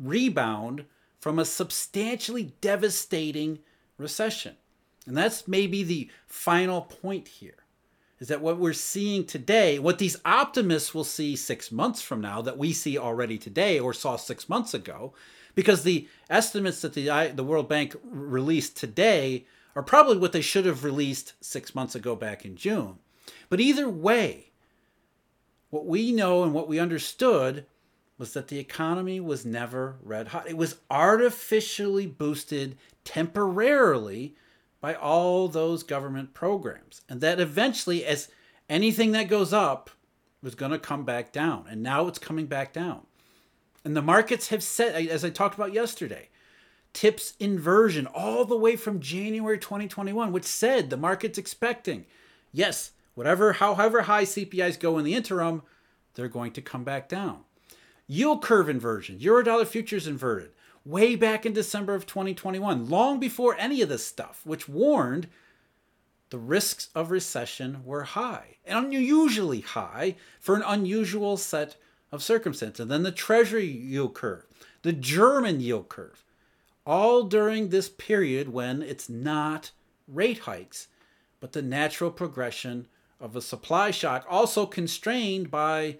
rebound 0.00 0.84
from 1.20 1.38
a 1.38 1.44
substantially 1.44 2.54
devastating 2.60 3.58
recession. 3.98 4.56
And 5.06 5.16
that's 5.16 5.46
maybe 5.46 5.82
the 5.82 6.10
final 6.26 6.82
point 6.82 7.28
here 7.28 7.54
is 8.18 8.28
that 8.28 8.40
what 8.40 8.58
we're 8.58 8.72
seeing 8.74 9.24
today, 9.24 9.78
what 9.78 9.98
these 9.98 10.16
optimists 10.24 10.94
will 10.94 11.04
see 11.04 11.34
six 11.36 11.72
months 11.72 12.02
from 12.02 12.20
now, 12.20 12.42
that 12.42 12.58
we 12.58 12.72
see 12.72 12.98
already 12.98 13.38
today 13.38 13.78
or 13.78 13.94
saw 13.94 14.16
six 14.16 14.48
months 14.48 14.74
ago, 14.74 15.14
because 15.54 15.82
the 15.82 16.06
estimates 16.28 16.82
that 16.82 16.92
the, 16.92 17.32
the 17.34 17.44
World 17.44 17.68
Bank 17.68 17.96
released 18.04 18.76
today 18.76 19.46
are 19.74 19.82
probably 19.82 20.18
what 20.18 20.32
they 20.32 20.42
should 20.42 20.66
have 20.66 20.84
released 20.84 21.32
six 21.40 21.74
months 21.74 21.94
ago 21.94 22.14
back 22.14 22.44
in 22.44 22.56
June. 22.56 22.98
But 23.48 23.60
either 23.60 23.88
way, 23.88 24.50
what 25.70 25.86
we 25.86 26.12
know 26.12 26.42
and 26.42 26.52
what 26.52 26.68
we 26.68 26.78
understood 26.78 27.64
was 28.20 28.34
that 28.34 28.48
the 28.48 28.58
economy 28.58 29.18
was 29.18 29.46
never 29.46 29.96
red 30.02 30.28
hot. 30.28 30.46
It 30.46 30.56
was 30.58 30.76
artificially 30.90 32.06
boosted 32.06 32.76
temporarily 33.02 34.36
by 34.82 34.94
all 34.94 35.48
those 35.48 35.82
government 35.82 36.34
programs. 36.34 37.00
And 37.08 37.22
that 37.22 37.40
eventually, 37.40 38.04
as 38.04 38.28
anything 38.68 39.12
that 39.12 39.28
goes 39.28 39.54
up, 39.54 39.88
was 40.42 40.54
going 40.54 40.70
to 40.70 40.78
come 40.78 41.06
back 41.06 41.32
down. 41.32 41.64
And 41.70 41.82
now 41.82 42.08
it's 42.08 42.18
coming 42.18 42.44
back 42.44 42.74
down. 42.74 43.06
And 43.86 43.96
the 43.96 44.02
markets 44.02 44.48
have 44.48 44.62
said, 44.62 45.08
as 45.08 45.24
I 45.24 45.30
talked 45.30 45.54
about 45.54 45.72
yesterday, 45.72 46.28
TIPS 46.92 47.32
inversion 47.40 48.06
all 48.06 48.44
the 48.44 48.56
way 48.56 48.76
from 48.76 49.00
January 49.00 49.58
2021, 49.58 50.30
which 50.30 50.44
said 50.44 50.90
the 50.90 50.98
market's 50.98 51.38
expecting, 51.38 52.04
yes, 52.52 52.90
whatever, 53.14 53.54
however 53.54 54.02
high 54.02 54.24
CPIs 54.24 54.78
go 54.78 54.98
in 54.98 55.06
the 55.06 55.14
interim, 55.14 55.62
they're 56.14 56.28
going 56.28 56.52
to 56.52 56.60
come 56.60 56.84
back 56.84 57.08
down. 57.08 57.44
Yield 58.10 58.42
curve 58.42 58.68
inversion, 58.68 59.20
Eurodollar 59.20 59.64
futures 59.64 60.08
inverted 60.08 60.50
way 60.84 61.14
back 61.14 61.46
in 61.46 61.52
December 61.52 61.94
of 61.94 62.06
2021, 62.06 62.88
long 62.88 63.20
before 63.20 63.54
any 63.56 63.82
of 63.82 63.88
this 63.88 64.04
stuff, 64.04 64.40
which 64.42 64.68
warned 64.68 65.28
the 66.30 66.38
risks 66.38 66.88
of 66.92 67.12
recession 67.12 67.84
were 67.84 68.02
high 68.02 68.56
and 68.64 68.86
unusually 68.86 69.60
high 69.60 70.16
for 70.40 70.56
an 70.56 70.64
unusual 70.66 71.36
set 71.36 71.76
of 72.10 72.20
circumstances. 72.20 72.80
And 72.80 72.90
then 72.90 73.04
the 73.04 73.12
Treasury 73.12 73.66
yield 73.66 74.14
curve, 74.14 74.44
the 74.82 74.92
German 74.92 75.60
yield 75.60 75.88
curve, 75.88 76.24
all 76.84 77.22
during 77.22 77.68
this 77.68 77.88
period 77.88 78.48
when 78.48 78.82
it's 78.82 79.08
not 79.08 79.70
rate 80.08 80.40
hikes, 80.40 80.88
but 81.38 81.52
the 81.52 81.62
natural 81.62 82.10
progression 82.10 82.88
of 83.20 83.36
a 83.36 83.40
supply 83.40 83.92
shock, 83.92 84.26
also 84.28 84.66
constrained 84.66 85.48
by 85.48 85.98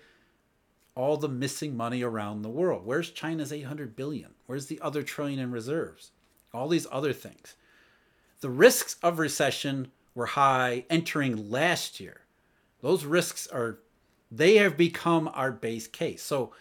all 1.01 1.17
the 1.17 1.29
missing 1.29 1.75
money 1.75 2.03
around 2.03 2.43
the 2.43 2.51
world. 2.51 2.85
Where's 2.85 3.11
China's 3.11 3.55
800 3.55 3.97
billion? 3.97 4.35
Where's 4.45 4.67
the 4.67 4.79
other 4.83 5.03
trillion 5.03 5.39
in 5.39 5.51
reserves? 5.51 6.13
All 6.53 6.69
these 6.69 6.87
other 6.93 7.15
things. 7.15 7.57
The 8.41 8.51
risks 8.51 8.97
of 9.03 9.19
recession 9.19 9.93
were 10.15 10.27
high 10.27 10.85
entering 10.91 11.51
last 11.51 12.01
year. 12.01 12.21
Those 12.83 13.07
risks 13.07 13.47
are, 13.47 13.79
they 14.31 14.57
have 14.57 14.77
become 14.77 15.31
our 15.33 15.51
base 15.51 15.87
case. 15.87 16.23
So 16.23 16.53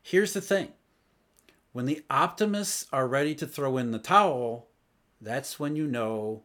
here's 0.00 0.32
the 0.32 0.40
thing 0.40 0.68
when 1.72 1.86
the 1.86 2.04
optimists 2.08 2.86
are 2.92 3.08
ready 3.08 3.34
to 3.34 3.46
throw 3.48 3.78
in 3.78 3.90
the 3.90 3.98
towel, 3.98 4.68
that's 5.20 5.58
when 5.58 5.74
you 5.74 5.88
know 5.88 6.44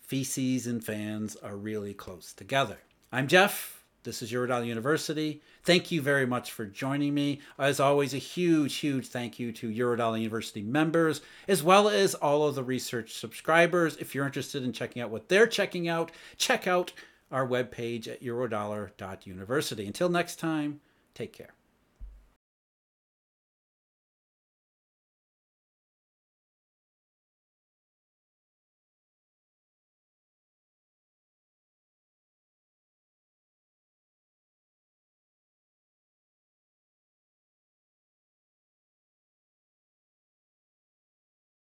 feces 0.00 0.66
and 0.66 0.82
fans 0.82 1.36
are 1.36 1.56
really 1.56 1.92
close 1.92 2.32
together. 2.32 2.78
I'm 3.12 3.28
Jeff. 3.28 3.73
This 4.04 4.20
is 4.20 4.30
Eurodollar 4.30 4.66
University. 4.66 5.40
Thank 5.62 5.90
you 5.90 6.02
very 6.02 6.26
much 6.26 6.52
for 6.52 6.66
joining 6.66 7.14
me. 7.14 7.40
As 7.58 7.80
always, 7.80 8.12
a 8.12 8.18
huge, 8.18 8.76
huge 8.76 9.08
thank 9.08 9.38
you 9.38 9.50
to 9.52 9.70
Eurodollar 9.70 10.18
University 10.18 10.62
members, 10.62 11.22
as 11.48 11.62
well 11.62 11.88
as 11.88 12.14
all 12.14 12.46
of 12.46 12.54
the 12.54 12.62
research 12.62 13.14
subscribers. 13.14 13.96
If 13.96 14.14
you're 14.14 14.26
interested 14.26 14.62
in 14.62 14.74
checking 14.74 15.00
out 15.00 15.08
what 15.08 15.30
they're 15.30 15.46
checking 15.46 15.88
out, 15.88 16.12
check 16.36 16.66
out 16.66 16.92
our 17.32 17.48
webpage 17.48 18.06
at 18.06 18.22
eurodollar.university. 18.22 19.86
Until 19.86 20.10
next 20.10 20.38
time, 20.38 20.80
take 21.14 21.32
care. 21.32 21.54